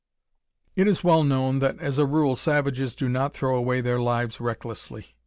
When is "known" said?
1.23-1.59